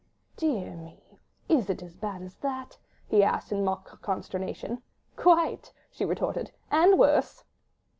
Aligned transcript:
"Dear 0.35 0.73
me! 0.75 1.19
is 1.47 1.69
it 1.69 1.83
as 1.83 1.93
bad 1.95 2.23
as 2.23 2.33
that?" 2.37 2.75
he 3.07 3.21
asked, 3.21 3.51
in 3.51 3.63
mock 3.63 4.01
consternation. 4.01 4.81
"Quite," 5.15 5.71
she 5.91 6.05
retorted, 6.05 6.51
"and 6.71 6.97
worse." 6.97 7.43